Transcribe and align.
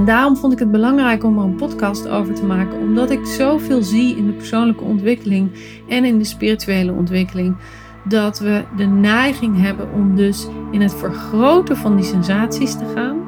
En 0.00 0.06
daarom 0.06 0.36
vond 0.36 0.52
ik 0.52 0.58
het 0.58 0.70
belangrijk 0.70 1.24
om 1.24 1.38
er 1.38 1.44
een 1.44 1.54
podcast 1.54 2.08
over 2.08 2.34
te 2.34 2.44
maken, 2.44 2.78
omdat 2.78 3.10
ik 3.10 3.26
zoveel 3.26 3.82
zie 3.82 4.16
in 4.16 4.26
de 4.26 4.32
persoonlijke 4.32 4.84
ontwikkeling 4.84 5.50
en 5.88 6.04
in 6.04 6.18
de 6.18 6.24
spirituele 6.24 6.92
ontwikkeling, 6.92 7.56
dat 8.04 8.38
we 8.38 8.64
de 8.76 8.86
neiging 8.86 9.60
hebben 9.60 9.92
om 9.92 10.16
dus 10.16 10.46
in 10.70 10.80
het 10.80 10.94
vergroten 10.94 11.76
van 11.76 11.96
die 11.96 12.04
sensaties 12.04 12.72
te 12.72 12.84
gaan 12.94 13.18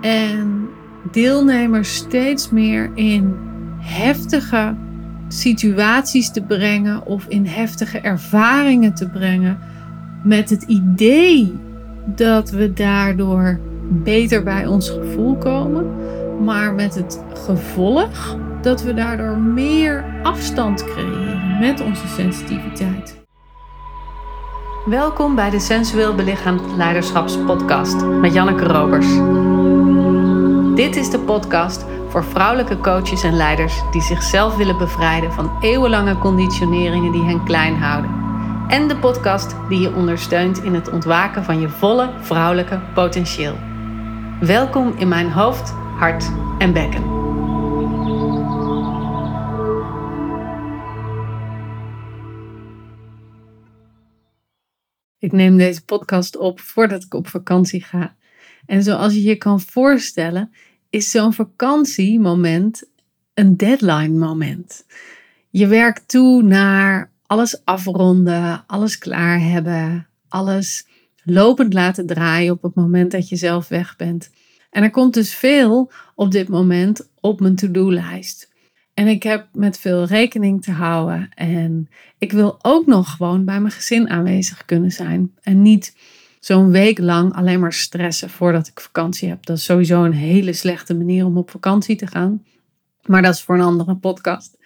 en 0.00 0.68
deelnemers 1.10 1.94
steeds 1.94 2.50
meer 2.50 2.90
in 2.94 3.34
heftige 3.78 4.74
situaties 5.28 6.30
te 6.30 6.42
brengen 6.42 7.06
of 7.06 7.26
in 7.28 7.46
heftige 7.46 7.98
ervaringen 7.98 8.94
te 8.94 9.08
brengen 9.08 9.58
met 10.22 10.50
het 10.50 10.62
idee 10.62 11.52
dat 12.06 12.50
we 12.50 12.72
daardoor 12.72 13.60
beter 13.90 14.42
bij 14.42 14.66
ons 14.66 14.90
gevoel 14.90 15.36
komen, 15.36 15.94
maar 16.44 16.74
met 16.74 16.94
het 16.94 17.24
gevolg 17.34 18.36
dat 18.62 18.82
we 18.82 18.94
daardoor 18.94 19.38
meer 19.38 20.04
afstand 20.22 20.84
creëren 20.84 21.58
met 21.60 21.80
onze 21.80 22.08
sensitiviteit. 22.08 23.18
Welkom 24.84 25.34
bij 25.34 25.50
de 25.50 25.60
Sensueel 25.60 26.14
Belichaamd 26.14 26.76
Leiderschapspodcast 26.76 28.04
met 28.04 28.34
Janneke 28.34 28.64
Robers. 28.64 29.06
Dit 30.74 30.96
is 30.96 31.10
de 31.10 31.18
podcast 31.18 31.84
voor 32.08 32.24
vrouwelijke 32.24 32.78
coaches 32.78 33.22
en 33.22 33.36
leiders 33.36 33.82
die 33.90 34.02
zichzelf 34.02 34.56
willen 34.56 34.78
bevrijden 34.78 35.32
van 35.32 35.50
eeuwenlange 35.60 36.18
conditioneringen 36.18 37.12
die 37.12 37.24
hen 37.24 37.44
klein 37.44 37.76
houden. 37.76 38.10
En 38.68 38.88
de 38.88 38.96
podcast 38.96 39.56
die 39.68 39.80
je 39.80 39.94
ondersteunt 39.94 40.62
in 40.62 40.74
het 40.74 40.90
ontwaken 40.90 41.44
van 41.44 41.60
je 41.60 41.68
volle 41.68 42.10
vrouwelijke 42.20 42.80
potentieel. 42.94 43.69
Welkom 44.40 44.96
in 44.96 45.08
mijn 45.08 45.30
hoofd, 45.30 45.70
hart 45.70 46.24
en 46.58 46.72
bekken. 46.72 47.02
Ik 55.18 55.32
neem 55.32 55.56
deze 55.56 55.84
podcast 55.84 56.36
op 56.36 56.60
voordat 56.60 57.02
ik 57.02 57.14
op 57.14 57.28
vakantie 57.28 57.82
ga. 57.82 58.16
En 58.66 58.82
zoals 58.82 59.14
je 59.14 59.22
je 59.22 59.36
kan 59.36 59.60
voorstellen, 59.60 60.52
is 60.90 61.10
zo'n 61.10 61.32
vakantiemoment 61.32 62.90
een 63.34 63.56
deadline 63.56 64.18
moment. 64.18 64.86
Je 65.50 65.66
werkt 65.66 66.08
toe 66.08 66.42
naar 66.42 67.12
alles 67.26 67.64
afronden, 67.64 68.64
alles 68.66 68.98
klaar 68.98 69.40
hebben, 69.40 70.08
alles 70.28 70.86
lopend 71.32 71.72
laten 71.72 72.06
draaien 72.06 72.52
op 72.52 72.62
het 72.62 72.74
moment 72.74 73.10
dat 73.10 73.28
je 73.28 73.36
zelf 73.36 73.68
weg 73.68 73.96
bent. 73.96 74.30
En 74.70 74.82
er 74.82 74.90
komt 74.90 75.14
dus 75.14 75.34
veel 75.34 75.90
op 76.14 76.30
dit 76.30 76.48
moment 76.48 77.08
op 77.20 77.40
mijn 77.40 77.56
to-do-lijst. 77.56 78.48
En 78.94 79.06
ik 79.06 79.22
heb 79.22 79.46
met 79.52 79.78
veel 79.78 80.04
rekening 80.04 80.62
te 80.62 80.70
houden. 80.70 81.28
En 81.34 81.88
ik 82.18 82.32
wil 82.32 82.58
ook 82.62 82.86
nog 82.86 83.10
gewoon 83.10 83.44
bij 83.44 83.60
mijn 83.60 83.72
gezin 83.72 84.08
aanwezig 84.08 84.64
kunnen 84.64 84.90
zijn. 84.90 85.34
En 85.40 85.62
niet 85.62 85.96
zo'n 86.40 86.70
week 86.70 86.98
lang 86.98 87.34
alleen 87.34 87.60
maar 87.60 87.72
stressen 87.72 88.30
voordat 88.30 88.66
ik 88.66 88.80
vakantie 88.80 89.28
heb. 89.28 89.46
Dat 89.46 89.56
is 89.56 89.64
sowieso 89.64 90.04
een 90.04 90.12
hele 90.12 90.52
slechte 90.52 90.94
manier 90.94 91.24
om 91.24 91.36
op 91.36 91.50
vakantie 91.50 91.96
te 91.96 92.06
gaan. 92.06 92.44
Maar 93.06 93.22
dat 93.22 93.34
is 93.34 93.42
voor 93.42 93.54
een 93.54 93.60
andere 93.60 93.96
podcast. 93.96 94.58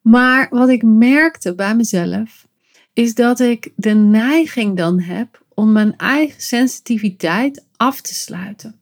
Maar 0.00 0.46
wat 0.50 0.68
ik 0.68 0.82
merkte 0.82 1.54
bij 1.54 1.76
mezelf, 1.76 2.46
is 2.92 3.14
dat 3.14 3.40
ik 3.40 3.72
de 3.76 3.94
neiging 3.94 4.76
dan 4.76 5.00
heb 5.00 5.42
om 5.58 5.72
mijn 5.72 5.96
eigen 5.96 6.40
sensitiviteit 6.40 7.64
af 7.76 8.00
te 8.00 8.14
sluiten. 8.14 8.80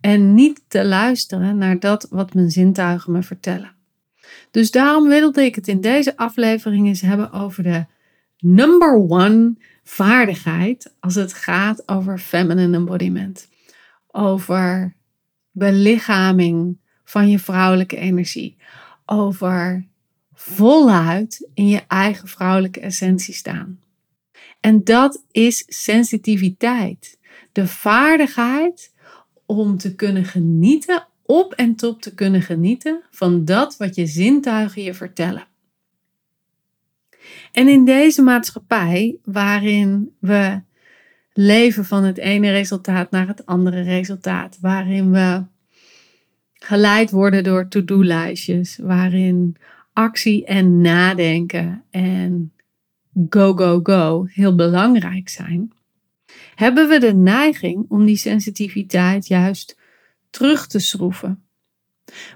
En 0.00 0.34
niet 0.34 0.62
te 0.68 0.84
luisteren 0.84 1.58
naar 1.58 1.78
dat 1.78 2.06
wat 2.10 2.34
mijn 2.34 2.50
zintuigen 2.50 3.12
me 3.12 3.22
vertellen. 3.22 3.72
Dus 4.50 4.70
daarom 4.70 5.08
wilde 5.08 5.44
ik 5.44 5.54
het 5.54 5.68
in 5.68 5.80
deze 5.80 6.16
aflevering 6.16 6.86
eens 6.86 7.00
hebben 7.00 7.32
over 7.32 7.62
de 7.62 7.84
number 8.38 8.94
one 8.94 9.54
vaardigheid 9.84 10.94
als 11.00 11.14
het 11.14 11.32
gaat 11.32 11.88
over 11.88 12.18
feminine 12.18 12.76
embodiment. 12.76 13.48
Over 14.10 14.94
belichaming 15.50 16.78
van 17.04 17.30
je 17.30 17.38
vrouwelijke 17.38 17.96
energie. 17.96 18.56
Over 19.06 19.86
voluit 20.34 21.48
in 21.54 21.68
je 21.68 21.82
eigen 21.88 22.28
vrouwelijke 22.28 22.80
essentie 22.80 23.34
staan. 23.34 23.78
En 24.64 24.84
dat 24.84 25.24
is 25.30 25.64
sensitiviteit. 25.66 27.18
De 27.52 27.66
vaardigheid 27.66 28.94
om 29.46 29.76
te 29.76 29.94
kunnen 29.94 30.24
genieten, 30.24 31.06
op 31.22 31.52
en 31.52 31.74
top 31.74 32.02
te 32.02 32.14
kunnen 32.14 32.42
genieten 32.42 33.02
van 33.10 33.44
dat 33.44 33.76
wat 33.76 33.94
je 33.94 34.06
zintuigen 34.06 34.82
je 34.82 34.94
vertellen. 34.94 35.46
En 37.52 37.68
in 37.68 37.84
deze 37.84 38.22
maatschappij, 38.22 39.16
waarin 39.24 40.14
we 40.18 40.60
leven 41.32 41.84
van 41.84 42.04
het 42.04 42.18
ene 42.18 42.50
resultaat 42.50 43.10
naar 43.10 43.26
het 43.26 43.46
andere 43.46 43.82
resultaat, 43.82 44.58
waarin 44.60 45.10
we 45.10 45.44
geleid 46.54 47.10
worden 47.10 47.44
door 47.44 47.68
to-do-lijstjes, 47.68 48.78
waarin 48.82 49.56
actie 49.92 50.44
en 50.44 50.80
nadenken 50.80 51.84
en 51.90 52.53
go, 53.28 53.54
go, 53.54 53.80
go 53.82 54.26
heel 54.28 54.54
belangrijk 54.54 55.28
zijn, 55.28 55.72
hebben 56.54 56.88
we 56.88 56.98
de 56.98 57.14
neiging 57.14 57.84
om 57.88 58.04
die 58.04 58.16
sensitiviteit 58.16 59.26
juist 59.26 59.78
terug 60.30 60.66
te 60.66 60.78
schroeven. 60.78 61.44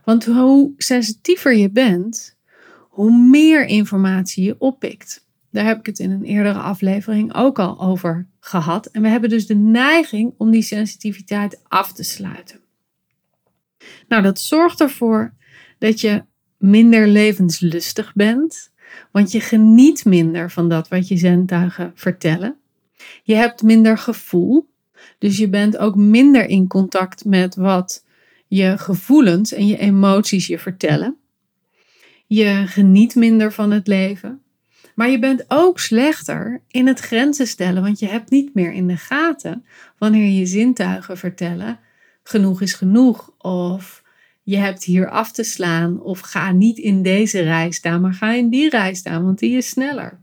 Want 0.05 0.25
hoe 0.25 0.73
sensitiever 0.77 1.57
je 1.57 1.71
bent, 1.71 2.37
hoe 2.81 3.13
meer 3.13 3.67
informatie 3.67 4.45
je 4.45 4.59
oppikt. 4.59 5.27
Daar 5.51 5.65
heb 5.65 5.79
ik 5.79 5.87
het 5.87 5.99
in 5.99 6.11
een 6.11 6.25
eerdere 6.25 6.59
aflevering 6.59 7.35
ook 7.35 7.59
al 7.59 7.81
over 7.81 8.29
gehad. 8.41 8.87
En 8.87 9.03
we 9.03 9.09
hebben 9.09 9.31
dus 9.31 9.47
de 9.47 9.55
neiging 9.55 10.35
om 10.37 10.51
die 10.51 10.63
sensitiviteit 10.63 11.61
af 11.69 11.93
te 11.93 12.03
sluiten. 12.03 12.61
Nou, 14.09 14.23
dat 14.23 14.41
zorgt 14.41 14.81
ervoor 14.81 15.35
dat 15.79 16.01
je 16.01 16.25
minder 16.57 17.07
levenslustig 17.07 18.15
bent, 18.15 18.73
want 19.11 19.33
je 19.33 19.41
geniet 19.41 20.05
minder 20.05 20.51
van 20.51 20.69
dat 20.69 20.89
wat 20.89 21.09
je 21.09 21.17
zintuigen 21.17 21.93
vertellen. 21.95 22.57
Je 23.23 23.35
hebt 23.35 23.63
minder 23.63 23.99
gevoel, 23.99 24.69
dus 25.19 25.37
je 25.37 25.49
bent 25.49 25.77
ook 25.77 25.97
minder 25.97 26.47
in 26.47 26.67
contact 26.67 27.25
met 27.25 27.55
wat 27.55 28.05
je 28.47 28.79
gevoelens 28.79 29.53
en 29.53 29.67
je 29.67 29.79
emoties 29.79 30.47
je 30.47 30.59
vertellen. 30.59 31.17
Je 32.27 32.63
geniet 32.67 33.15
minder 33.15 33.53
van 33.53 33.71
het 33.71 33.87
leven. 33.87 34.43
Maar 34.95 35.11
je 35.11 35.19
bent 35.19 35.45
ook 35.49 35.79
slechter 35.79 36.63
in 36.69 36.87
het 36.87 37.01
grenzen 37.01 37.47
stellen, 37.47 37.83
want 37.83 37.99
je 37.99 38.07
hebt 38.07 38.31
niet 38.31 38.55
meer 38.55 38.73
in 38.73 38.87
de 38.87 38.97
gaten 38.97 39.65
wanneer 39.99 40.39
je 40.39 40.47
zintuigen 40.47 41.19
vertellen: 41.19 41.79
genoeg 42.23 42.61
is 42.61 42.75
genoeg. 42.75 43.33
Of 43.39 44.03
je 44.49 44.57
hebt 44.57 44.85
hier 44.85 45.11
af 45.11 45.33
te 45.33 45.43
slaan. 45.43 46.01
Of 46.01 46.21
ga 46.21 46.53
niet 46.53 46.79
in 46.79 47.03
deze 47.03 47.41
rij 47.41 47.71
staan, 47.71 48.01
maar 48.01 48.15
ga 48.15 48.33
in 48.33 48.49
die 48.49 48.71
rij 48.71 48.95
staan, 48.95 49.25
want 49.25 49.39
die 49.39 49.57
is 49.57 49.69
sneller. 49.69 50.19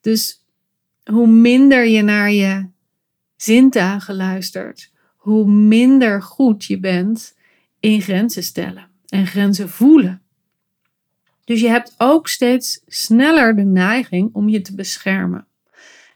Dus 0.00 0.44
hoe 1.04 1.26
minder 1.26 1.86
je 1.86 2.02
naar 2.02 2.32
je 2.32 2.66
zintuigen 3.36 4.14
luistert, 4.14 4.92
hoe 5.16 5.50
minder 5.50 6.22
goed 6.22 6.64
je 6.64 6.80
bent 6.80 7.36
in 7.78 8.00
grenzen 8.02 8.42
stellen 8.42 8.88
en 9.08 9.26
grenzen 9.26 9.68
voelen. 9.68 10.22
Dus 11.44 11.60
je 11.60 11.68
hebt 11.68 11.94
ook 11.98 12.28
steeds 12.28 12.80
sneller 12.86 13.56
de 13.56 13.64
neiging 13.64 14.30
om 14.32 14.48
je 14.48 14.60
te 14.60 14.74
beschermen. 14.74 15.46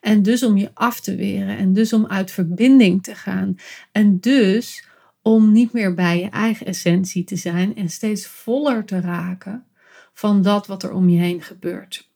En 0.00 0.22
dus 0.22 0.42
om 0.42 0.56
je 0.56 0.70
af 0.74 1.00
te 1.00 1.16
weren. 1.16 1.56
En 1.56 1.72
dus 1.72 1.92
om 1.92 2.06
uit 2.06 2.30
verbinding 2.30 3.02
te 3.02 3.14
gaan. 3.14 3.56
En 3.92 4.20
dus 4.20 4.84
om 5.24 5.52
niet 5.52 5.72
meer 5.72 5.94
bij 5.94 6.20
je 6.20 6.28
eigen 6.28 6.66
essentie 6.66 7.24
te 7.24 7.36
zijn 7.36 7.76
en 7.76 7.88
steeds 7.88 8.26
voller 8.26 8.84
te 8.84 9.00
raken 9.00 9.66
van 10.12 10.42
dat 10.42 10.66
wat 10.66 10.82
er 10.82 10.92
om 10.92 11.08
je 11.08 11.18
heen 11.18 11.42
gebeurt. 11.42 12.10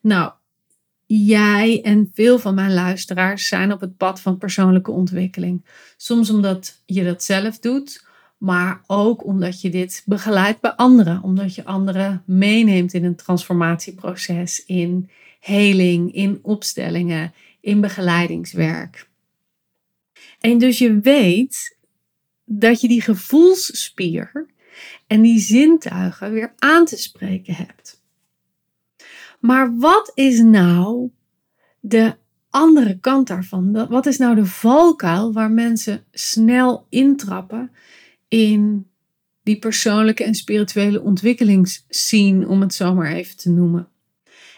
Nou, 0.00 0.32
jij 1.06 1.80
en 1.82 2.10
veel 2.14 2.38
van 2.38 2.54
mijn 2.54 2.74
luisteraars 2.74 3.48
zijn 3.48 3.72
op 3.72 3.80
het 3.80 3.96
pad 3.96 4.20
van 4.20 4.38
persoonlijke 4.38 4.90
ontwikkeling. 4.90 5.64
Soms 5.96 6.30
omdat 6.30 6.82
je 6.84 7.04
dat 7.04 7.22
zelf 7.22 7.58
doet, 7.58 8.06
maar 8.38 8.80
ook 8.86 9.24
omdat 9.24 9.60
je 9.60 9.70
dit 9.70 10.02
begeleidt 10.04 10.60
bij 10.60 10.72
anderen, 10.72 11.22
omdat 11.22 11.54
je 11.54 11.64
anderen 11.64 12.22
meeneemt 12.26 12.92
in 12.92 13.04
een 13.04 13.16
transformatieproces, 13.16 14.64
in 14.64 15.10
heling, 15.40 16.12
in 16.12 16.38
opstellingen, 16.42 17.32
in 17.60 17.80
begeleidingswerk. 17.80 19.05
En 20.46 20.58
dus 20.58 20.78
je 20.78 21.00
weet 21.00 21.78
dat 22.44 22.80
je 22.80 22.88
die 22.88 23.00
gevoelsspier 23.00 24.46
en 25.06 25.22
die 25.22 25.38
zintuigen 25.38 26.32
weer 26.32 26.54
aan 26.58 26.84
te 26.84 26.96
spreken 26.96 27.54
hebt. 27.54 28.02
Maar 29.40 29.76
wat 29.78 30.12
is 30.14 30.40
nou 30.40 31.10
de 31.80 32.16
andere 32.50 32.98
kant 32.98 33.26
daarvan? 33.26 33.86
Wat 33.88 34.06
is 34.06 34.18
nou 34.18 34.34
de 34.34 34.46
valkuil 34.46 35.32
waar 35.32 35.50
mensen 35.50 36.04
snel 36.10 36.86
intrappen 36.88 37.70
in 38.28 38.86
die 39.42 39.58
persoonlijke 39.58 40.24
en 40.24 40.34
spirituele 40.34 41.02
ontwikkelingsscene, 41.02 42.48
om 42.48 42.60
het 42.60 42.74
zo 42.74 42.94
maar 42.94 43.12
even 43.12 43.36
te 43.36 43.50
noemen? 43.50 43.88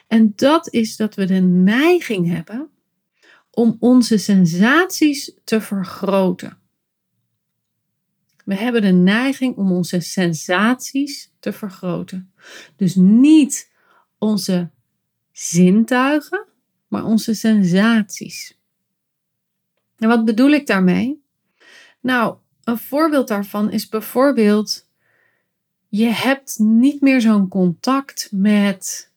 En 0.06 0.32
dat 0.36 0.72
is 0.72 0.96
dat 0.96 1.14
we 1.14 1.24
de 1.24 1.40
neiging 1.40 2.28
hebben 2.28 2.70
om 3.58 3.76
onze 3.80 4.18
sensaties 4.18 5.32
te 5.44 5.60
vergroten. 5.60 6.58
We 8.44 8.54
hebben 8.54 8.82
de 8.82 8.92
neiging 8.92 9.56
om 9.56 9.72
onze 9.72 10.00
sensaties 10.00 11.32
te 11.40 11.52
vergroten. 11.52 12.32
Dus 12.76 12.94
niet 12.94 13.70
onze 14.18 14.70
zintuigen, 15.32 16.44
maar 16.88 17.04
onze 17.04 17.34
sensaties. 17.34 18.58
En 19.96 20.08
wat 20.08 20.24
bedoel 20.24 20.50
ik 20.50 20.66
daarmee? 20.66 21.22
Nou, 22.00 22.36
een 22.64 22.78
voorbeeld 22.78 23.28
daarvan 23.28 23.70
is 23.70 23.88
bijvoorbeeld: 23.88 24.88
je 25.88 26.06
hebt 26.06 26.58
niet 26.58 27.00
meer 27.00 27.20
zo'n 27.20 27.48
contact 27.48 28.28
met 28.32 29.12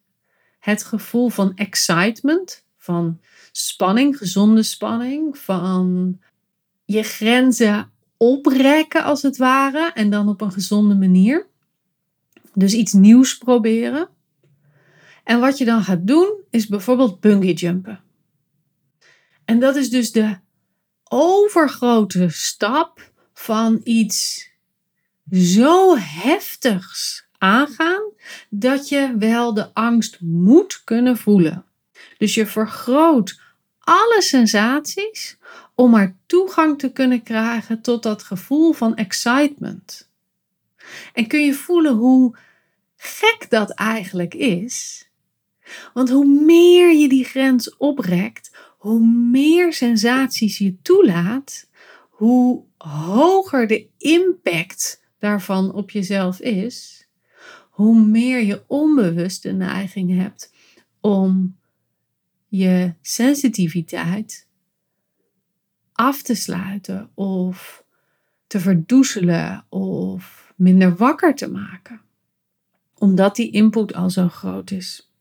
het 0.59 0.83
gevoel 0.83 1.29
van 1.29 1.55
excitement, 1.55 2.65
van 2.77 3.19
spanning, 3.51 4.17
gezonde 4.17 4.63
spanning, 4.63 5.37
van 5.37 6.19
je 6.85 7.03
grenzen 7.03 7.91
oprekken 8.17 9.03
als 9.03 9.21
het 9.21 9.37
ware 9.37 9.91
en 9.93 10.09
dan 10.09 10.29
op 10.29 10.41
een 10.41 10.51
gezonde 10.51 10.95
manier. 10.95 11.47
Dus 12.53 12.73
iets 12.73 12.93
nieuws 12.93 13.37
proberen. 13.37 14.09
En 15.23 15.39
wat 15.39 15.57
je 15.57 15.65
dan 15.65 15.83
gaat 15.83 16.07
doen 16.07 16.33
is 16.49 16.67
bijvoorbeeld 16.67 17.19
bungee 17.19 17.53
jumpen. 17.53 17.99
En 19.45 19.59
dat 19.59 19.75
is 19.75 19.89
dus 19.89 20.11
de 20.11 20.37
overgrote 21.03 22.29
stap 22.29 23.11
van 23.33 23.81
iets 23.83 24.49
zo 25.31 25.97
heftigs 25.97 27.25
aangaan 27.37 28.01
dat 28.49 28.89
je 28.89 29.15
wel 29.17 29.53
de 29.53 29.73
angst 29.73 30.21
moet 30.21 30.81
kunnen 30.83 31.17
voelen. 31.17 31.65
Dus 32.17 32.33
je 32.33 32.45
vergroot 32.45 33.40
alle 33.91 34.21
sensaties 34.21 35.37
om 35.75 35.91
maar 35.91 36.15
toegang 36.25 36.79
te 36.79 36.91
kunnen 36.91 37.23
krijgen 37.23 37.81
tot 37.81 38.03
dat 38.03 38.23
gevoel 38.23 38.73
van 38.73 38.95
excitement. 38.95 40.09
En 41.13 41.27
kun 41.27 41.45
je 41.45 41.53
voelen 41.53 41.93
hoe 41.93 42.37
gek 42.95 43.45
dat 43.49 43.71
eigenlijk 43.71 44.33
is? 44.33 45.05
Want 45.93 46.09
hoe 46.09 46.25
meer 46.25 46.93
je 46.93 47.09
die 47.09 47.23
grens 47.23 47.77
oprekt, 47.77 48.51
hoe 48.77 49.07
meer 49.07 49.73
sensaties 49.73 50.57
je 50.57 50.81
toelaat, 50.81 51.69
hoe 52.09 52.63
hoger 52.77 53.67
de 53.67 53.87
impact 53.97 55.03
daarvan 55.19 55.73
op 55.73 55.91
jezelf 55.91 56.39
is, 56.39 57.07
hoe 57.69 57.99
meer 57.99 58.41
je 58.43 58.63
onbewust 58.67 59.43
de 59.43 59.53
neiging 59.53 60.15
hebt 60.17 60.53
om 60.99 61.59
je 62.51 62.93
sensitiviteit 63.01 64.47
af 65.93 66.21
te 66.21 66.35
sluiten 66.35 67.09
of 67.13 67.83
te 68.47 68.59
verdoezelen 68.59 69.65
of 69.69 70.53
minder 70.55 70.95
wakker 70.95 71.35
te 71.35 71.47
maken. 71.47 72.01
Omdat 72.97 73.35
die 73.35 73.51
input 73.51 73.93
al 73.93 74.09
zo 74.09 74.27
groot 74.27 74.71
is. 74.71 75.11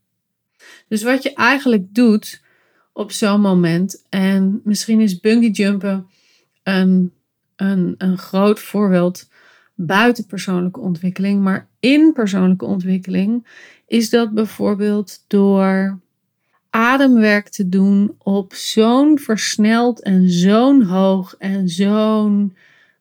Dus 0.89 1.03
wat 1.03 1.23
je 1.23 1.35
eigenlijk 1.35 1.95
doet 1.95 2.43
op 2.93 3.13
zo'n 3.13 3.41
moment, 3.41 4.07
en 4.09 4.61
misschien 4.65 5.01
is 5.01 5.21
bungee 5.21 5.51
jumpen 5.51 6.07
een, 6.63 7.13
een, 7.57 7.95
een 7.99 8.19
groot 8.19 8.61
voorbeeld 8.61 9.29
buiten 9.75 10.27
persoonlijke 10.27 10.81
ontwikkeling, 10.81 11.43
maar 11.43 11.69
in 11.81 12.13
persoonlijke 12.13 12.65
ontwikkeling 12.65 13.47
is 13.87 14.11
dat 14.11 14.35
bijvoorbeeld 14.35 15.25
door 15.27 16.01
ademwerk 16.71 17.49
te 17.49 17.69
doen 17.69 18.15
op 18.19 18.55
zo'n 18.55 19.19
versneld 19.19 20.03
en 20.03 20.31
zo'n 20.31 20.83
hoog 20.83 21.35
en 21.39 21.69
zo'n 21.69 22.57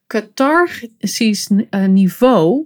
catharsisch 0.08 1.50
eh, 1.70 1.86
niveau, 1.86 2.66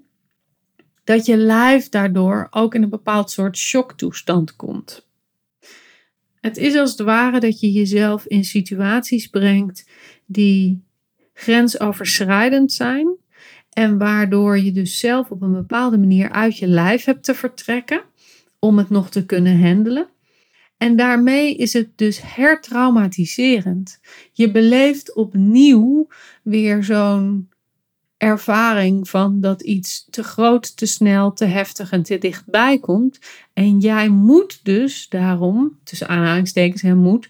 dat 1.03 1.25
je 1.25 1.37
lijf 1.37 1.89
daardoor 1.89 2.47
ook 2.49 2.75
in 2.75 2.83
een 2.83 2.89
bepaald 2.89 3.31
soort 3.31 3.57
shocktoestand 3.57 4.55
komt. 4.55 5.07
Het 6.41 6.57
is 6.57 6.75
als 6.75 6.91
het 6.91 6.99
ware 6.99 7.39
dat 7.39 7.59
je 7.59 7.71
jezelf 7.71 8.25
in 8.25 8.43
situaties 8.43 9.27
brengt 9.27 9.85
die 10.25 10.83
grensoverschrijdend 11.33 12.71
zijn 12.71 13.07
en 13.69 13.97
waardoor 13.97 14.59
je 14.59 14.71
dus 14.71 14.99
zelf 14.99 15.29
op 15.29 15.41
een 15.41 15.53
bepaalde 15.53 15.97
manier 15.97 16.31
uit 16.31 16.57
je 16.57 16.67
lijf 16.67 17.05
hebt 17.05 17.23
te 17.23 17.35
vertrekken 17.35 18.01
om 18.59 18.77
het 18.77 18.89
nog 18.89 19.09
te 19.09 19.25
kunnen 19.25 19.61
handelen. 19.61 20.07
En 20.83 20.95
daarmee 20.95 21.55
is 21.55 21.73
het 21.73 21.89
dus 21.95 22.19
hertraumatiserend. 22.21 23.99
Je 24.31 24.51
beleeft 24.51 25.13
opnieuw 25.13 26.07
weer 26.41 26.83
zo'n 26.83 27.49
ervaring 28.17 29.09
van 29.09 29.41
dat 29.41 29.61
iets 29.61 30.07
te 30.09 30.23
groot, 30.23 30.77
te 30.77 30.85
snel, 30.85 31.33
te 31.33 31.45
heftig 31.45 31.91
en 31.91 32.03
te 32.03 32.17
dichtbij 32.17 32.79
komt. 32.79 33.19
En 33.53 33.79
jij 33.79 34.09
moet 34.09 34.59
dus 34.63 35.09
daarom, 35.09 35.79
tussen 35.83 36.07
aanhalingstekens, 36.07 36.81
hè, 36.81 36.95
moet, 36.95 37.29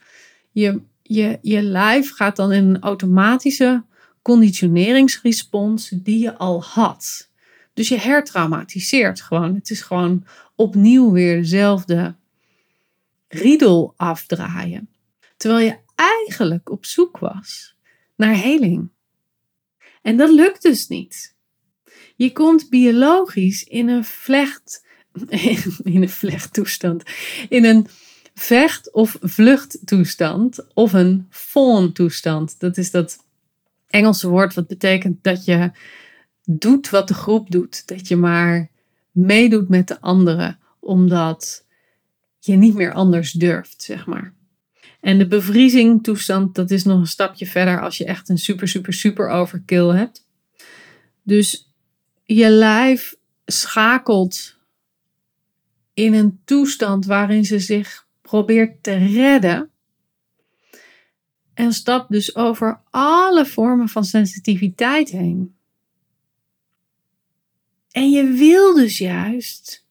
je, 0.51 0.81
je, 1.01 1.39
je 1.41 1.61
lijf 1.61 2.11
gaat 2.11 2.35
dan 2.35 2.51
in 2.51 2.63
een 2.63 2.81
automatische 2.81 3.83
conditioneringsrespons 4.21 5.89
die 5.89 6.19
je 6.19 6.37
al 6.37 6.63
had. 6.63 7.29
Dus 7.73 7.87
je 7.87 7.99
hertraumatiseert 7.99 9.21
gewoon. 9.21 9.55
Het 9.55 9.69
is 9.69 9.81
gewoon 9.81 10.25
opnieuw 10.55 11.11
weer 11.11 11.35
dezelfde 11.35 12.15
riedel 13.33 13.93
afdraaien. 13.97 14.89
Terwijl 15.37 15.65
je 15.65 15.77
eigenlijk 15.95 16.69
op 16.69 16.85
zoek 16.85 17.17
was 17.17 17.75
naar 18.15 18.35
heling. 18.35 18.89
En 20.01 20.17
dat 20.17 20.29
lukt 20.29 20.61
dus 20.61 20.87
niet. 20.87 21.35
Je 22.15 22.31
komt 22.31 22.69
biologisch 22.69 23.63
in 23.63 23.89
een 23.89 24.05
vlecht, 24.05 24.85
in 25.83 26.01
een 26.01 26.09
vlechttoestand, 26.09 27.03
in 27.49 27.65
een 27.65 27.87
vecht- 28.33 28.91
of 28.91 29.17
vluchttoestand 29.21 30.73
of 30.73 30.93
een 30.93 31.27
fawn-toestand. 31.29 32.59
Dat 32.59 32.77
is 32.77 32.91
dat 32.91 33.25
Engelse 33.87 34.29
woord 34.29 34.53
wat 34.53 34.67
betekent 34.67 35.23
dat 35.23 35.45
je 35.45 35.71
doet 36.43 36.89
wat 36.89 37.07
de 37.07 37.13
groep 37.13 37.51
doet. 37.51 37.87
Dat 37.87 38.07
je 38.07 38.15
maar 38.15 38.69
meedoet 39.11 39.69
met 39.69 39.87
de 39.87 40.01
anderen, 40.01 40.59
omdat 40.79 41.62
je 42.45 42.55
niet 42.55 42.73
meer 42.73 42.93
anders 42.93 43.31
durft, 43.31 43.81
zeg 43.83 44.05
maar. 44.05 44.33
En 44.99 45.17
de 45.17 45.27
bevriezing 45.27 46.03
toestand, 46.03 46.55
dat 46.55 46.71
is 46.71 46.83
nog 46.83 46.99
een 46.99 47.07
stapje 47.07 47.45
verder 47.45 47.81
als 47.81 47.97
je 47.97 48.05
echt 48.05 48.29
een 48.29 48.37
super, 48.37 48.67
super, 48.67 48.93
super 48.93 49.29
overkill 49.29 49.87
hebt. 49.87 50.27
Dus 51.23 51.73
je 52.23 52.49
lijf 52.49 53.15
schakelt 53.45 54.57
in 55.93 56.13
een 56.13 56.39
toestand 56.45 57.05
waarin 57.05 57.45
ze 57.45 57.59
zich 57.59 58.07
probeert 58.21 58.83
te 58.83 58.93
redden. 58.93 59.69
En 61.53 61.73
stapt 61.73 62.11
dus 62.11 62.35
over 62.35 62.81
alle 62.89 63.45
vormen 63.45 63.89
van 63.89 64.05
sensitiviteit 64.05 65.09
heen. 65.09 65.55
En 67.91 68.09
je 68.09 68.23
wil 68.23 68.73
dus 68.73 68.97
juist 68.97 69.82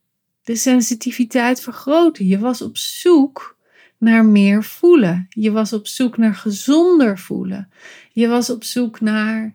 de 0.52 0.58
sensitiviteit 0.58 1.60
vergroten. 1.60 2.26
Je 2.26 2.38
was 2.38 2.62
op 2.62 2.76
zoek 2.76 3.56
naar 3.98 4.24
meer 4.24 4.64
voelen. 4.64 5.26
Je 5.28 5.50
was 5.50 5.72
op 5.72 5.86
zoek 5.86 6.16
naar 6.16 6.34
gezonder 6.34 7.18
voelen. 7.18 7.70
Je 8.10 8.28
was 8.28 8.50
op 8.50 8.64
zoek 8.64 9.00
naar 9.00 9.54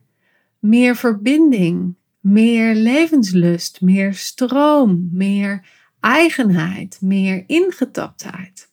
meer 0.59 0.95
verbinding, 0.95 1.95
meer 2.19 2.75
levenslust, 2.75 3.81
meer 3.81 4.13
stroom, 4.13 5.09
meer 5.11 5.67
eigenheid, 5.99 6.97
meer 7.01 7.43
ingetaptheid. 7.47 8.69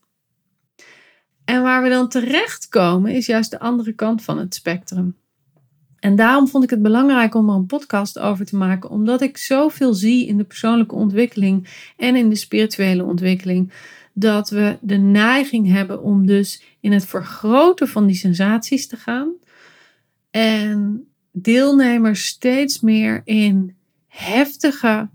En 1.44 1.62
waar 1.62 1.82
we 1.82 1.88
dan 1.88 2.08
terechtkomen 2.08 3.12
is 3.12 3.26
juist 3.26 3.50
de 3.50 3.58
andere 3.58 3.92
kant 3.92 4.22
van 4.22 4.38
het 4.38 4.54
spectrum. 4.54 5.16
En 6.04 6.16
daarom 6.16 6.48
vond 6.48 6.64
ik 6.64 6.70
het 6.70 6.82
belangrijk 6.82 7.34
om 7.34 7.48
er 7.48 7.54
een 7.54 7.66
podcast 7.66 8.18
over 8.18 8.46
te 8.46 8.56
maken, 8.56 8.90
omdat 8.90 9.20
ik 9.20 9.36
zoveel 9.36 9.94
zie 9.94 10.26
in 10.26 10.36
de 10.36 10.44
persoonlijke 10.44 10.94
ontwikkeling 10.94 11.68
en 11.96 12.16
in 12.16 12.28
de 12.28 12.34
spirituele 12.34 13.04
ontwikkeling, 13.04 13.72
dat 14.12 14.50
we 14.50 14.78
de 14.80 14.96
neiging 14.96 15.68
hebben 15.68 16.02
om 16.02 16.26
dus 16.26 16.62
in 16.80 16.92
het 16.92 17.06
vergroten 17.06 17.88
van 17.88 18.06
die 18.06 18.16
sensaties 18.16 18.86
te 18.86 18.96
gaan. 18.96 19.32
En 20.30 21.06
deelnemers 21.32 22.26
steeds 22.26 22.80
meer 22.80 23.22
in 23.24 23.74
heftige 24.06 25.08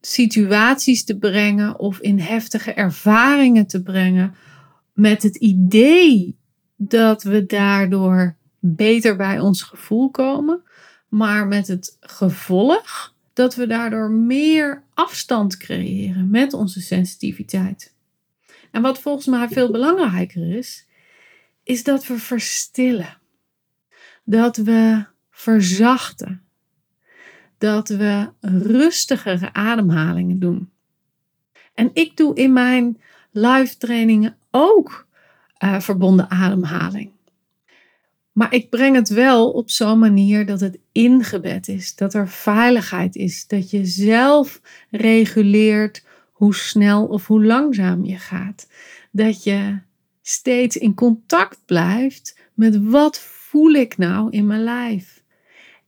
situaties 0.00 1.04
te 1.04 1.18
brengen 1.18 1.78
of 1.78 1.98
in 2.00 2.18
heftige 2.18 2.72
ervaringen 2.72 3.66
te 3.66 3.82
brengen 3.82 4.34
met 4.92 5.22
het 5.22 5.36
idee 5.36 6.36
dat 6.76 7.22
we 7.22 7.46
daardoor 7.46 8.36
beter 8.74 9.16
bij 9.16 9.40
ons 9.40 9.62
gevoel 9.62 10.10
komen, 10.10 10.62
maar 11.08 11.46
met 11.46 11.66
het 11.66 11.96
gevolg 12.00 13.14
dat 13.32 13.54
we 13.54 13.66
daardoor 13.66 14.10
meer 14.10 14.82
afstand 14.94 15.56
creëren 15.56 16.30
met 16.30 16.52
onze 16.52 16.80
sensitiviteit. 16.80 17.94
En 18.70 18.82
wat 18.82 18.98
volgens 18.98 19.26
mij 19.26 19.48
veel 19.48 19.70
belangrijker 19.70 20.56
is, 20.56 20.86
is 21.62 21.84
dat 21.84 22.06
we 22.06 22.18
verstillen. 22.18 23.18
Dat 24.24 24.56
we 24.56 25.04
verzachten. 25.30 26.42
Dat 27.58 27.88
we 27.88 28.30
rustigere 28.40 29.52
ademhalingen 29.52 30.38
doen. 30.38 30.70
En 31.74 31.90
ik 31.92 32.16
doe 32.16 32.34
in 32.34 32.52
mijn 32.52 33.00
live 33.30 33.76
trainingen 33.76 34.36
ook 34.50 35.06
uh, 35.64 35.80
verbonden 35.80 36.30
ademhaling. 36.30 37.15
Maar 38.36 38.54
ik 38.54 38.70
breng 38.70 38.94
het 38.94 39.08
wel 39.08 39.50
op 39.50 39.70
zo'n 39.70 39.98
manier 39.98 40.46
dat 40.46 40.60
het 40.60 40.78
ingebed 40.92 41.68
is, 41.68 41.94
dat 41.94 42.14
er 42.14 42.28
veiligheid 42.28 43.16
is, 43.16 43.46
dat 43.46 43.70
je 43.70 43.84
zelf 43.84 44.60
reguleert 44.90 46.04
hoe 46.32 46.54
snel 46.54 47.06
of 47.06 47.26
hoe 47.26 47.44
langzaam 47.44 48.04
je 48.04 48.16
gaat. 48.16 48.68
Dat 49.10 49.44
je 49.44 49.78
steeds 50.22 50.76
in 50.76 50.94
contact 50.94 51.58
blijft 51.66 52.38
met 52.54 52.82
wat 52.82 53.18
voel 53.18 53.70
ik 53.70 53.96
nou 53.96 54.30
in 54.30 54.46
mijn 54.46 54.62
lijf? 54.62 55.22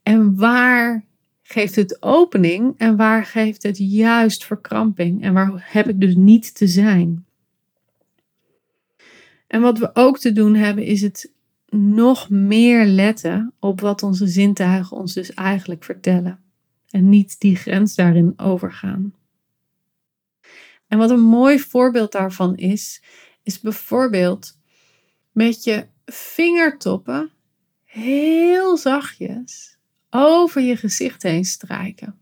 En 0.02 0.36
waar 0.36 1.04
geeft 1.42 1.76
het 1.76 2.02
opening 2.02 2.74
en 2.76 2.96
waar 2.96 3.24
geeft 3.24 3.62
het 3.62 3.78
juist 3.78 4.44
verkramping? 4.44 5.22
En 5.22 5.32
waar 5.32 5.66
heb 5.70 5.88
ik 5.88 6.00
dus 6.00 6.14
niet 6.14 6.54
te 6.54 6.66
zijn? 6.66 7.24
En 9.46 9.60
wat 9.60 9.78
we 9.78 9.90
ook 9.94 10.18
te 10.18 10.32
doen 10.32 10.54
hebben, 10.54 10.84
is 10.84 11.00
het 11.00 11.36
nog 11.70 12.30
meer 12.30 12.86
letten 12.86 13.52
op 13.58 13.80
wat 13.80 14.02
onze 14.02 14.26
zintuigen 14.26 14.96
ons 14.96 15.14
dus 15.14 15.34
eigenlijk 15.34 15.84
vertellen. 15.84 16.40
En 16.90 17.08
niet 17.08 17.40
die 17.40 17.56
grens 17.56 17.94
daarin 17.94 18.32
overgaan. 18.36 19.14
En 20.86 20.98
wat 20.98 21.10
een 21.10 21.20
mooi 21.20 21.58
voorbeeld 21.58 22.12
daarvan 22.12 22.56
is, 22.56 23.02
is 23.42 23.60
bijvoorbeeld 23.60 24.58
met 25.32 25.64
je 25.64 25.86
vingertoppen 26.06 27.30
heel 27.84 28.76
zachtjes 28.76 29.78
over 30.10 30.62
je 30.62 30.76
gezicht 30.76 31.22
heen 31.22 31.44
strijken. 31.44 32.20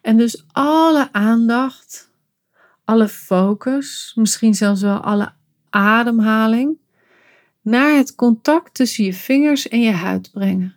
En 0.00 0.16
dus 0.16 0.44
alle 0.52 1.12
aandacht, 1.12 2.10
alle 2.84 3.08
focus, 3.08 4.12
misschien 4.14 4.54
zelfs 4.54 4.80
wel 4.80 4.98
alle 4.98 5.32
ademhaling 5.70 6.78
naar 7.68 7.96
het 7.96 8.14
contact 8.14 8.74
tussen 8.74 9.04
je 9.04 9.14
vingers 9.14 9.68
en 9.68 9.80
je 9.80 9.90
huid 9.90 10.30
brengen. 10.32 10.76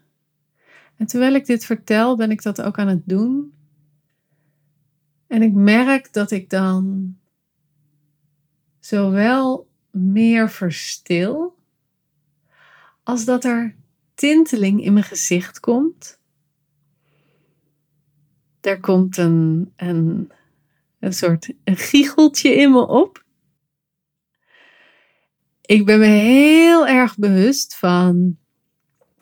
En 0.95 1.05
terwijl 1.05 1.33
ik 1.33 1.45
dit 1.45 1.65
vertel, 1.65 2.15
ben 2.15 2.31
ik 2.31 2.41
dat 2.41 2.62
ook 2.62 2.79
aan 2.79 2.88
het 2.88 3.01
doen. 3.05 3.53
En 5.27 5.41
ik 5.41 5.53
merk 5.53 6.13
dat 6.13 6.31
ik 6.31 6.50
dan 6.50 7.15
zowel 8.79 9.69
meer 9.91 10.50
verstil, 10.50 11.55
als 13.03 13.25
dat 13.25 13.43
er 13.43 13.75
tinteling 14.13 14.83
in 14.83 14.93
mijn 14.93 15.05
gezicht 15.05 15.60
komt. 15.60 16.19
Er 18.62 18.79
komt 18.79 19.17
een, 19.17 19.71
een, 19.75 20.31
een 21.00 21.13
soort 21.13 21.53
een 21.63 21.77
giecheltje 21.77 22.53
in 22.55 22.71
me 22.71 22.88
op. 22.88 23.24
Ik 25.71 25.85
ben 25.85 25.99
me 25.99 26.05
heel 26.05 26.87
erg 26.87 27.17
bewust 27.17 27.75
van 27.75 28.37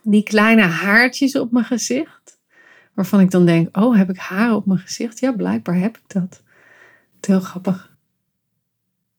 die 0.01 0.23
kleine 0.23 0.61
haartjes 0.61 1.35
op 1.35 1.51
mijn 1.51 1.65
gezicht. 1.65 2.39
Waarvan 2.93 3.19
ik 3.19 3.31
dan 3.31 3.45
denk, 3.45 3.77
oh, 3.77 3.97
heb 3.97 4.09
ik 4.09 4.17
haar 4.17 4.55
op 4.55 4.65
mijn 4.65 4.79
gezicht? 4.79 5.19
Ja, 5.19 5.31
blijkbaar 5.31 5.75
heb 5.75 5.97
ik 5.97 6.03
dat. 6.07 6.43
Heel 7.21 7.39
grappig. 7.39 7.97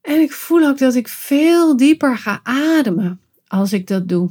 En 0.01 0.21
ik 0.21 0.33
voel 0.33 0.67
ook 0.67 0.79
dat 0.79 0.95
ik 0.95 1.09
veel 1.09 1.77
dieper 1.77 2.17
ga 2.17 2.41
ademen 2.43 3.21
als 3.47 3.73
ik 3.73 3.87
dat 3.87 4.09
doe. 4.09 4.31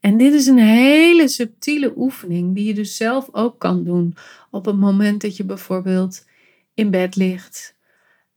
En 0.00 0.16
dit 0.16 0.32
is 0.32 0.46
een 0.46 0.58
hele 0.58 1.28
subtiele 1.28 1.92
oefening 1.96 2.54
die 2.54 2.64
je 2.64 2.74
dus 2.74 2.96
zelf 2.96 3.28
ook 3.32 3.58
kan 3.58 3.84
doen 3.84 4.16
op 4.50 4.64
het 4.64 4.76
moment 4.76 5.20
dat 5.20 5.36
je 5.36 5.44
bijvoorbeeld 5.44 6.26
in 6.74 6.90
bed 6.90 7.16
ligt 7.16 7.76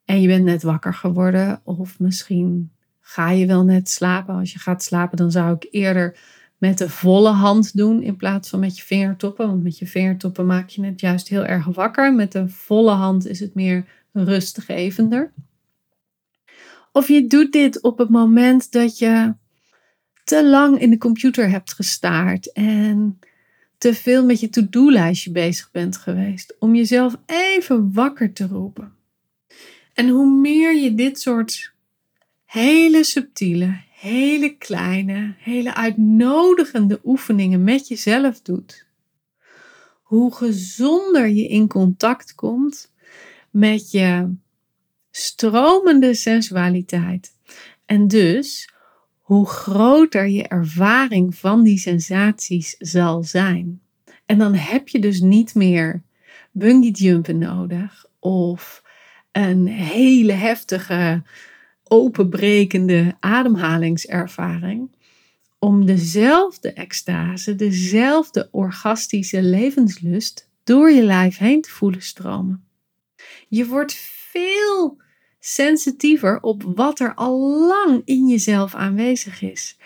en 0.05 0.21
je 0.21 0.27
bent 0.27 0.43
net 0.43 0.63
wakker 0.63 0.93
geworden 0.93 1.61
of 1.63 1.99
misschien 1.99 2.73
ga 3.07 3.31
je 3.31 3.45
wel 3.45 3.63
net 3.63 3.89
slapen. 3.89 4.35
Als 4.35 4.53
je 4.53 4.59
gaat 4.59 4.83
slapen 4.83 5.17
dan 5.17 5.31
zou 5.31 5.55
ik 5.55 5.67
eerder 5.71 6.17
met 6.57 6.77
de 6.77 6.89
volle 6.89 7.29
hand 7.29 7.77
doen 7.77 8.01
in 8.01 8.15
plaats 8.15 8.49
van 8.49 8.59
met 8.59 8.77
je 8.77 8.83
vingertoppen, 8.83 9.47
want 9.47 9.63
met 9.63 9.77
je 9.77 9.87
vingertoppen 9.87 10.45
maak 10.45 10.69
je 10.69 10.85
het 10.85 10.99
juist 10.99 11.27
heel 11.27 11.45
erg 11.45 11.65
wakker. 11.65 12.13
Met 12.13 12.31
de 12.31 12.47
volle 12.49 12.91
hand 12.91 13.27
is 13.27 13.39
het 13.39 13.53
meer 13.53 13.85
rustgevender. 14.11 15.33
Of 16.91 17.07
je 17.07 17.27
doet 17.27 17.51
dit 17.51 17.81
op 17.81 17.97
het 17.97 18.09
moment 18.09 18.71
dat 18.71 18.97
je 18.97 19.33
te 20.23 20.45
lang 20.45 20.79
in 20.79 20.89
de 20.89 20.97
computer 20.97 21.49
hebt 21.49 21.73
gestaard 21.73 22.51
en 22.51 23.19
te 23.77 23.93
veel 23.93 24.25
met 24.25 24.39
je 24.39 24.49
to-do-lijstje 24.49 25.31
bezig 25.31 25.71
bent 25.71 25.97
geweest. 25.97 26.55
Om 26.59 26.75
jezelf 26.75 27.17
even 27.25 27.93
wakker 27.93 28.33
te 28.33 28.47
roepen. 28.47 28.93
En 29.93 30.09
hoe 30.09 30.39
meer 30.39 30.75
je 30.75 30.95
dit 30.95 31.19
soort 31.19 31.74
hele 32.55 33.03
subtiele, 33.03 33.81
hele 33.91 34.55
kleine, 34.57 35.35
hele 35.37 35.75
uitnodigende 35.75 36.99
oefeningen 37.03 37.63
met 37.63 37.87
jezelf 37.87 38.41
doet, 38.41 38.87
hoe 40.01 40.33
gezonder 40.33 41.27
je 41.27 41.47
in 41.47 41.67
contact 41.67 42.35
komt 42.35 42.93
met 43.49 43.91
je 43.91 44.33
stromende 45.11 46.13
sensualiteit. 46.13 47.31
En 47.85 48.07
dus 48.07 48.69
hoe 49.19 49.47
groter 49.47 50.27
je 50.27 50.47
ervaring 50.47 51.35
van 51.35 51.63
die 51.63 51.77
sensaties 51.77 52.75
zal 52.79 53.23
zijn. 53.23 53.81
En 54.25 54.37
dan 54.37 54.53
heb 54.53 54.87
je 54.87 54.99
dus 54.99 55.19
niet 55.19 55.55
meer 55.55 56.03
bungee 56.51 56.91
jumpen 56.91 57.37
nodig 57.37 58.05
of 58.19 58.83
een 59.31 59.67
hele 59.67 60.33
heftige 60.33 61.23
openbrekende 61.87 63.15
ademhalingservaring 63.19 64.95
om 65.59 65.85
dezelfde 65.85 66.73
extase, 66.73 67.55
dezelfde 67.55 68.47
orgastische 68.51 69.41
levenslust 69.41 70.49
door 70.63 70.91
je 70.91 71.03
lijf 71.03 71.37
heen 71.37 71.61
te 71.61 71.69
voelen 71.69 72.01
stromen. 72.01 72.67
Je 73.47 73.67
wordt 73.67 73.93
veel 74.31 74.97
sensitiever 75.39 76.41
op 76.41 76.63
wat 76.75 76.99
er 76.99 77.13
al 77.13 77.67
lang 77.67 78.01
in 78.05 78.27
jezelf 78.27 78.75
aanwezig 78.75 79.41
is. 79.41 79.77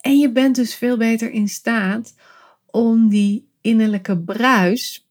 En 0.00 0.18
je 0.18 0.32
bent 0.32 0.56
dus 0.56 0.74
veel 0.74 0.96
beter 0.96 1.30
in 1.30 1.48
staat 1.48 2.14
om 2.66 3.08
die 3.08 3.48
innerlijke 3.60 4.18
bruis 4.18 5.08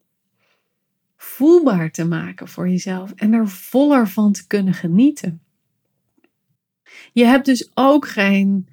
voelbaar 1.18 1.92
te 1.92 2.06
maken 2.06 2.48
voor 2.48 2.70
jezelf 2.70 3.12
en 3.16 3.34
er 3.34 3.48
voller 3.48 4.08
van 4.08 4.32
te 4.32 4.48
kunnen 4.48 4.74
genieten. 4.74 5.42
Je 7.13 7.25
hebt 7.25 7.46
dus 7.46 7.72
ook 7.74 8.08
geen 8.08 8.67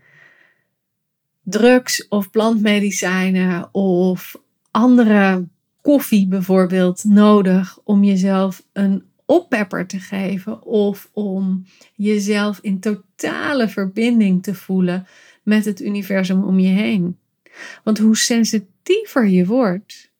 drugs 1.43 2.09
of 2.09 2.31
plantmedicijnen 2.31 3.69
of 3.75 4.37
andere 4.71 5.49
koffie 5.81 6.29
bijvoorbeeld 6.29 7.05
nodig 7.05 7.79
om 7.85 8.05
jezelf 8.05 8.67
een 8.73 9.05
oppepper 9.27 9.87
te 9.87 9.99
geven 9.99 10.63
of 10.63 11.11
om 11.13 11.67
jezelf 11.95 12.59
in 12.63 12.81
totale 12.81 13.69
verbinding 13.69 14.43
te 14.43 14.55
voelen 14.55 15.07
met 15.43 15.65
het 15.65 15.81
universum 15.81 16.45
om 16.45 16.59
je 16.59 16.69
heen. 16.69 17.19
Want 17.85 17.99
hoe 17.99 18.17
sensitiever 18.17 19.27
je 19.29 19.47
wordt, 19.47 20.11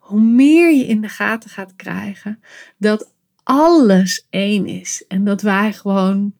hoe 0.00 0.20
meer 0.20 0.74
je 0.74 0.86
in 0.86 1.00
de 1.00 1.08
gaten 1.08 1.50
gaat 1.50 1.76
krijgen 1.76 2.40
dat 2.76 3.12
alles 3.42 4.26
één 4.30 4.66
is 4.66 5.04
en 5.08 5.24
dat 5.24 5.42
wij 5.42 5.72
gewoon 5.72 6.34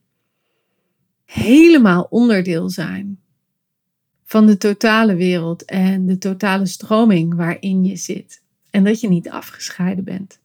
helemaal 1.29 2.07
onderdeel 2.11 2.69
zijn 2.69 3.21
van 4.25 4.47
de 4.47 4.57
totale 4.57 5.15
wereld 5.15 5.65
en 5.65 6.07
de 6.07 6.19
totale 6.19 6.67
stroming 6.67 7.35
waarin 7.35 7.85
je 7.85 7.97
zit. 7.97 8.43
En 8.71 8.85
dat 8.85 9.01
je 9.01 9.09
niet 9.09 9.29
afgescheiden 9.29 10.05
bent. 10.05 10.41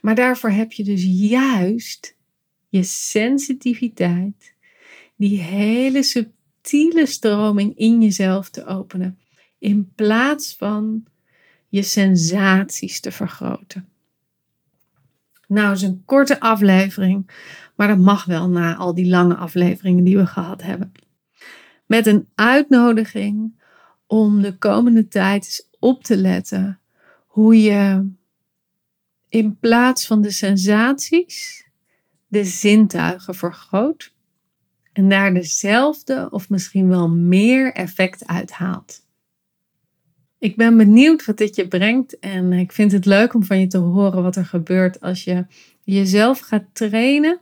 Maar 0.00 0.14
daarvoor 0.14 0.50
heb 0.50 0.72
je 0.72 0.84
dus 0.84 1.04
juist 1.04 2.16
je 2.68 2.82
sensitiviteit, 2.82 4.54
die 5.16 5.40
hele 5.40 6.02
subtiele 6.02 7.06
stroming 7.06 7.78
in 7.78 8.02
jezelf 8.02 8.50
te 8.50 8.66
openen, 8.66 9.18
in 9.58 9.92
plaats 9.94 10.56
van 10.56 11.04
je 11.68 11.82
sensaties 11.82 13.00
te 13.00 13.12
vergroten. 13.12 13.88
Nou, 15.46 15.72
is 15.72 15.82
een 15.82 16.02
korte 16.04 16.40
aflevering, 16.40 17.30
maar 17.74 17.88
dat 17.88 17.98
mag 17.98 18.24
wel 18.24 18.48
na 18.48 18.76
al 18.76 18.94
die 18.94 19.08
lange 19.08 19.34
afleveringen 19.34 20.04
die 20.04 20.16
we 20.16 20.26
gehad 20.26 20.62
hebben. 20.62 20.92
Met 21.86 22.06
een 22.06 22.28
uitnodiging 22.34 23.60
om 24.06 24.42
de 24.42 24.58
komende 24.58 25.08
tijd 25.08 25.44
eens 25.44 25.68
op 25.78 26.04
te 26.04 26.16
letten 26.16 26.80
hoe 27.26 27.62
je 27.62 28.08
in 29.28 29.58
plaats 29.58 30.06
van 30.06 30.22
de 30.22 30.30
sensaties 30.30 31.66
de 32.26 32.44
zintuigen 32.44 33.34
vergroot 33.34 34.14
en 34.92 35.08
daar 35.08 35.34
dezelfde 35.34 36.28
of 36.30 36.48
misschien 36.48 36.88
wel 36.88 37.08
meer 37.08 37.72
effect 37.72 38.26
uithaalt. 38.26 39.05
Ik 40.38 40.56
ben 40.56 40.76
benieuwd 40.76 41.24
wat 41.24 41.36
dit 41.36 41.56
je 41.56 41.68
brengt 41.68 42.18
en 42.18 42.52
ik 42.52 42.72
vind 42.72 42.92
het 42.92 43.04
leuk 43.04 43.34
om 43.34 43.44
van 43.44 43.60
je 43.60 43.66
te 43.66 43.78
horen 43.78 44.22
wat 44.22 44.36
er 44.36 44.44
gebeurt 44.44 45.00
als 45.00 45.24
je 45.24 45.46
jezelf 45.84 46.38
gaat 46.38 46.64
trainen 46.72 47.40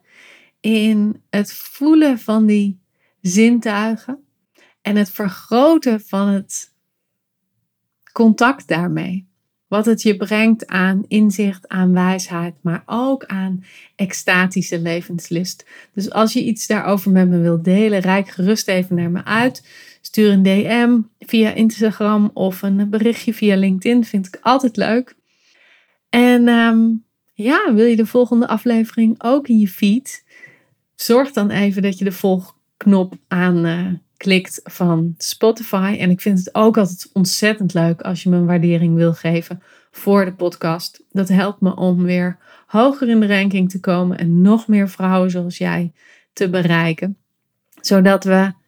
in 0.61 1.23
het 1.31 1.53
voelen 1.53 2.19
van 2.19 2.47
die 2.47 2.79
zintuigen 3.21 4.25
en 4.83 4.97
het 4.97 5.11
vergroten 5.11 6.01
van 6.01 6.29
het 6.29 6.73
contact 8.13 8.69
daarmee. 8.69 9.27
Wat 9.67 9.87
het 9.87 10.03
je 10.03 10.17
brengt 10.17 10.67
aan 10.67 11.05
inzicht, 11.09 11.69
aan 11.69 11.93
wijsheid, 11.93 12.55
maar 12.61 12.83
ook 12.87 13.25
aan 13.25 13.65
extatische 13.97 14.81
levenslust. 14.81 15.67
Dus 15.93 16.11
als 16.11 16.33
je 16.33 16.45
iets 16.45 16.67
daarover 16.67 17.11
met 17.11 17.29
me 17.29 17.39
wilt 17.39 17.65
delen, 17.65 18.01
reik 18.01 18.29
gerust 18.29 18.69
even 18.69 18.97
naar 18.97 19.11
me 19.11 19.25
uit. 19.25 19.63
Stuur 20.07 20.33
een 20.33 20.43
DM 20.43 21.01
via 21.19 21.53
Instagram 21.53 22.31
of 22.35 22.63
een 22.63 22.91
berichtje 22.91 23.35
via 23.35 23.57
LinkedIn. 23.57 24.05
Vind 24.05 24.27
ik 24.27 24.39
altijd 24.43 24.77
leuk. 24.77 25.17
En 26.09 26.49
ehm, 26.49 26.81
ja, 27.33 27.75
wil 27.75 27.87
je 27.87 27.97
de 27.97 28.07
volgende 28.07 28.49
aflevering 28.49 29.23
ook 29.23 29.49
in 29.49 29.59
je 29.59 29.69
feed? 29.69 30.25
Zorg 30.95 31.33
dan 31.33 31.51
even 31.51 31.83
dat 31.83 31.99
je 31.99 32.05
de 32.05 32.13
volgknop 32.13 33.15
aan 33.29 33.67
uh, 33.67 33.93
klikt 34.17 34.61
van 34.65 35.15
Spotify. 35.19 35.97
En 35.99 36.11
ik 36.11 36.21
vind 36.21 36.39
het 36.39 36.55
ook 36.55 36.77
altijd 36.77 37.11
ontzettend 37.13 37.75
leuk 37.75 38.01
als 38.01 38.23
je 38.23 38.31
me 38.31 38.37
een 38.37 38.47
waardering 38.47 38.95
wil 38.95 39.13
geven 39.13 39.63
voor 39.91 40.25
de 40.25 40.35
podcast. 40.35 41.05
Dat 41.11 41.29
helpt 41.29 41.61
me 41.61 41.77
om 41.77 42.03
weer 42.03 42.39
hoger 42.67 43.09
in 43.09 43.21
de 43.21 43.27
ranking 43.27 43.71
te 43.71 43.81
komen 43.81 44.19
en 44.19 44.43
nog 44.43 44.69
meer 44.69 44.89
vrouwen 44.89 45.31
zoals 45.31 45.59
jij 45.59 45.93
te 46.33 46.51
bereiken. 46.51 47.17
Zodat 47.81 48.25
we 48.25 48.63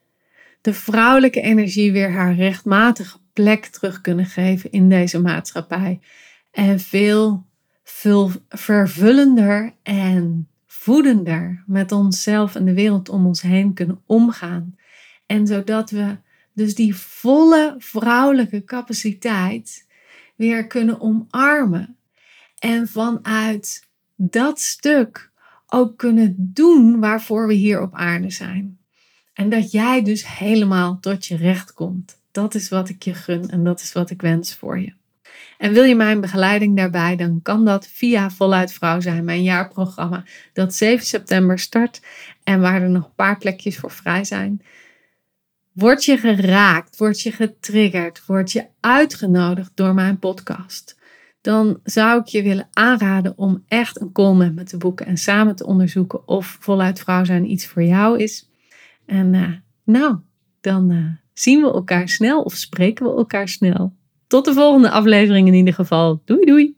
de 0.66 0.75
vrouwelijke 0.75 1.40
energie 1.40 1.92
weer 1.92 2.11
haar 2.11 2.35
rechtmatige 2.35 3.18
plek 3.32 3.66
terug 3.66 4.00
kunnen 4.00 4.26
geven 4.26 4.70
in 4.70 4.88
deze 4.88 5.20
maatschappij. 5.20 6.00
En 6.50 6.80
veel, 6.80 7.46
veel 7.85 8.30
vervullender 8.49 9.75
en 9.82 10.49
voedender 10.66 11.62
met 11.66 11.92
onszelf 11.92 12.54
en 12.54 12.64
de 12.64 12.75
wereld 12.75 13.08
om 13.08 13.26
ons 13.26 13.42
heen 13.42 13.75
kunnen 13.75 14.02
omgaan. 14.06 14.76
En 15.26 15.46
zodat 15.46 15.90
we 15.90 16.16
dus 16.52 16.75
die 16.75 16.96
volle 16.96 17.75
vrouwelijke 17.78 18.64
capaciteit 18.64 19.87
weer 20.37 20.66
kunnen 20.66 21.00
omarmen. 21.00 21.96
En 22.58 22.88
vanuit 22.88 23.88
dat 24.16 24.61
stuk 24.61 25.30
ook 25.66 25.96
kunnen 25.96 26.35
doen 26.38 27.00
waarvoor 27.00 27.46
we 27.46 27.54
hier 27.54 27.80
op 27.80 27.94
aarde 27.94 28.30
zijn. 28.30 28.75
En 29.37 29.49
dat 29.49 29.71
jij 29.71 30.02
dus 30.02 30.26
helemaal 30.26 30.99
tot 31.00 31.26
je 31.26 31.37
recht 31.37 31.73
komt. 31.73 32.21
Dat 32.31 32.55
is 32.55 32.69
wat 32.69 32.88
ik 32.88 33.02
je 33.02 33.14
gun 33.14 33.50
en 33.50 33.64
dat 33.64 33.81
is 33.81 33.93
wat 33.93 34.11
ik 34.11 34.21
wens 34.21 34.55
voor 34.55 34.81
je. 34.81 34.93
En 35.59 35.73
wil 35.73 35.85
je 35.85 35.95
mijn 35.95 36.21
begeleiding 36.21 36.76
daarbij, 36.76 37.16
dan 37.16 37.43
kan 37.43 37.64
dat 37.64 37.87
via 37.87 38.31
Voluit 38.31 38.73
Vrouw 38.73 39.00
zijn, 39.00 39.25
mijn 39.25 39.43
jaarprogramma 39.43 40.25
dat 40.52 40.75
7 40.75 41.07
september 41.07 41.59
start 41.59 42.00
en 42.45 42.61
waar 42.61 42.83
er 42.83 42.90
nog 42.90 43.05
een 43.05 43.14
paar 43.14 43.38
plekjes 43.38 43.76
voor 43.76 43.90
vrij 43.90 44.25
zijn. 44.25 44.62
Word 45.73 46.05
je 46.05 46.16
geraakt, 46.16 46.97
word 46.97 47.21
je 47.21 47.33
getriggerd, 47.33 48.26
word 48.26 48.52
je 48.52 48.66
uitgenodigd 48.81 49.71
door 49.75 49.95
mijn 49.95 50.19
podcast, 50.19 50.99
dan 51.41 51.80
zou 51.84 52.21
ik 52.21 52.26
je 52.26 52.43
willen 52.43 52.69
aanraden 52.73 53.39
om 53.39 53.65
echt 53.69 54.00
een 54.00 54.13
call 54.13 54.34
met 54.34 54.54
me 54.54 54.63
te 54.65 54.76
boeken 54.76 55.06
en 55.06 55.17
samen 55.17 55.56
te 55.56 55.67
onderzoeken 55.67 56.28
of 56.28 56.56
voluit 56.60 56.99
vrouw 56.99 57.25
zijn 57.25 57.50
iets 57.50 57.67
voor 57.67 57.82
jou 57.82 58.19
is. 58.19 58.49
En 59.06 59.34
uh, 59.34 59.52
nou, 59.84 60.16
dan 60.60 60.90
uh, 60.90 61.04
zien 61.32 61.60
we 61.60 61.73
elkaar 61.73 62.08
snel 62.08 62.42
of 62.42 62.54
spreken 62.54 63.06
we 63.06 63.16
elkaar 63.16 63.49
snel. 63.49 63.92
Tot 64.26 64.45
de 64.45 64.52
volgende 64.52 64.90
aflevering 64.90 65.47
in 65.47 65.54
ieder 65.54 65.75
geval. 65.75 66.23
Doei 66.25 66.45
doei! 66.45 66.75